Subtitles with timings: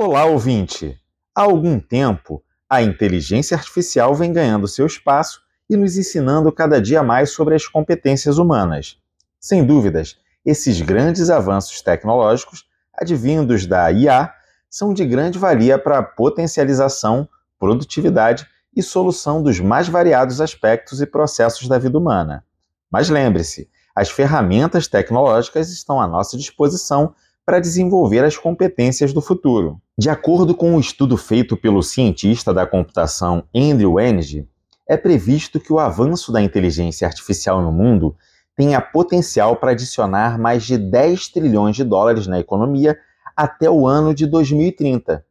[0.00, 0.96] Olá, ouvinte!
[1.34, 2.40] Há algum tempo,
[2.70, 7.66] a inteligência artificial vem ganhando seu espaço e nos ensinando cada dia mais sobre as
[7.66, 8.96] competências humanas.
[9.40, 10.16] Sem dúvidas,
[10.46, 12.64] esses grandes avanços tecnológicos,
[12.94, 14.32] advindos da IA,
[14.70, 21.06] são de grande valia para a potencialização, produtividade e solução dos mais variados aspectos e
[21.06, 22.44] processos da vida humana.
[22.88, 27.16] Mas lembre-se, as ferramentas tecnológicas estão à nossa disposição
[27.48, 29.80] para desenvolver as competências do futuro.
[29.96, 34.46] De acordo com um estudo feito pelo cientista da computação Andrew Ng,
[34.86, 38.14] é previsto que o avanço da inteligência artificial no mundo
[38.54, 42.98] tenha potencial para adicionar mais de 10 trilhões de dólares na economia
[43.34, 45.24] até o ano de 2030.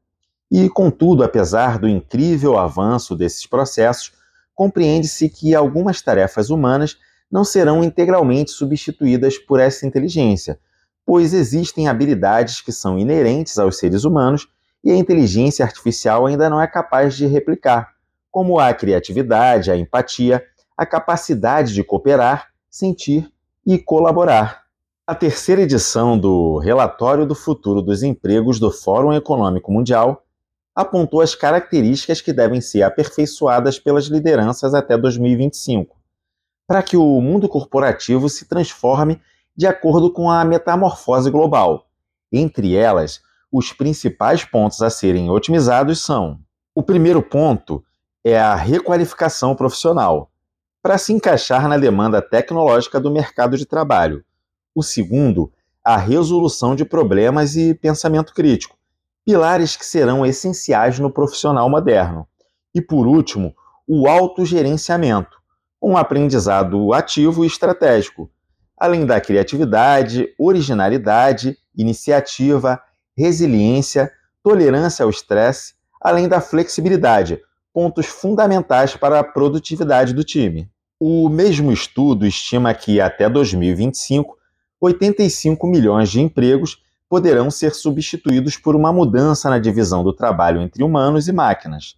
[0.50, 4.12] E, contudo, apesar do incrível avanço desses processos,
[4.56, 6.98] compreende-se que algumas tarefas humanas
[7.32, 10.60] não serão integralmente substituídas por essa inteligência,
[11.08, 14.50] pois existem habilidades que são inerentes aos seres humanos
[14.84, 17.94] e a inteligência artificial ainda não é capaz de replicar,
[18.30, 20.44] como a criatividade, a empatia,
[20.76, 23.32] a capacidade de cooperar, sentir
[23.66, 24.64] e colaborar.
[25.08, 30.26] A terceira edição do Relatório do Futuro dos Empregos do Fórum Econômico Mundial
[30.76, 35.96] apontou as características que devem ser aperfeiçoadas pelas lideranças até 2025,
[36.68, 39.22] para que o mundo corporativo se transforme
[39.58, 41.88] de acordo com a metamorfose global.
[42.32, 46.40] Entre elas, os principais pontos a serem otimizados são:
[46.76, 47.84] o primeiro ponto
[48.24, 50.32] é a requalificação profissional,
[50.82, 54.24] para se encaixar na demanda tecnológica do mercado de trabalho.
[54.76, 55.52] O segundo,
[55.84, 58.78] a resolução de problemas e pensamento crítico,
[59.26, 62.28] pilares que serão essenciais no profissional moderno.
[62.76, 63.56] E por último,
[63.88, 65.38] o autogerenciamento,
[65.82, 68.30] um aprendizado ativo e estratégico,
[68.78, 72.80] além da criatividade, originalidade, iniciativa,
[73.18, 74.12] resiliência,
[74.44, 77.42] tolerância ao estresse, além da flexibilidade,
[77.74, 80.70] pontos fundamentais para a produtividade do time.
[81.00, 84.38] O mesmo estudo estima que até 2025,
[84.80, 90.84] 85 milhões de empregos poderão ser substituídos por uma mudança na divisão do trabalho entre
[90.84, 91.96] humanos e máquinas.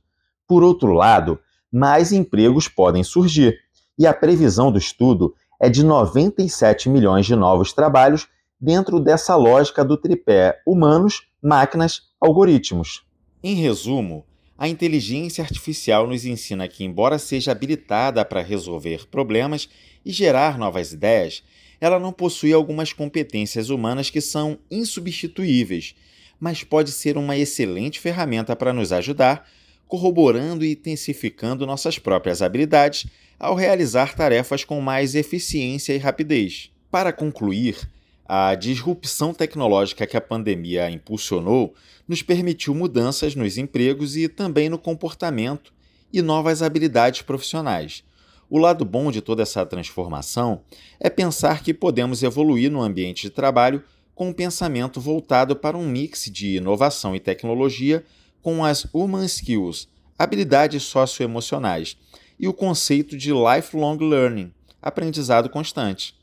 [0.48, 1.40] Por outro lado,
[1.72, 3.58] mais empregos podem surgir,
[3.98, 8.28] e a previsão do estudo é de 97 milhões de novos trabalhos
[8.60, 13.04] dentro dessa lógica do tripé humanos, máquinas, algoritmos.
[13.44, 14.26] Em resumo,
[14.58, 19.70] a inteligência artificial nos ensina que, embora seja habilitada para resolver problemas
[20.06, 21.44] e gerar novas ideias,
[21.80, 25.96] ela não possui algumas competências humanas que são insubstituíveis,
[26.40, 29.48] mas pode ser uma excelente ferramenta para nos ajudar,
[29.90, 33.08] corroborando e intensificando nossas próprias habilidades
[33.40, 36.70] ao realizar tarefas com mais eficiência e rapidez.
[36.92, 37.90] Para concluir,
[38.24, 41.74] a disrupção tecnológica que a pandemia impulsionou
[42.08, 45.74] nos permitiu mudanças nos empregos e também no comportamento
[46.14, 48.04] e novas habilidades profissionais.
[48.48, 50.62] O lado bom de toda essa transformação
[51.00, 53.84] é pensar que podemos evoluir no ambiente de trabalho
[54.14, 58.06] com um pensamento voltado para um mix de inovação e tecnologia
[58.42, 61.98] com as human skills, habilidades socioemocionais,
[62.40, 66.18] e o conceito de lifelong learning, aprendizado constante.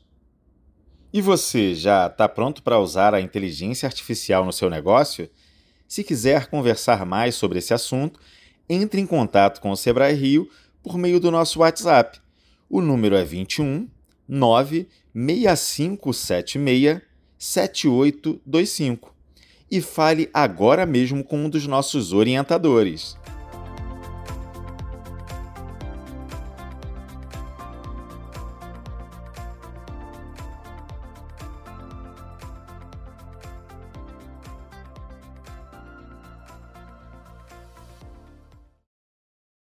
[1.13, 5.29] E você já está pronto para usar a inteligência artificial no seu negócio?
[5.87, 8.19] Se quiser conversar mais sobre esse assunto,
[8.67, 10.49] entre em contato com o Sebrae Rio
[10.83, 12.19] por meio do nosso WhatsApp.
[12.69, 13.87] O número é 21
[14.27, 17.01] 96576
[17.37, 19.16] 7825
[19.69, 23.17] e fale agora mesmo com um dos nossos orientadores.